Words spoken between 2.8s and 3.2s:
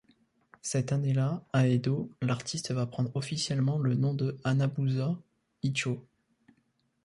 prendre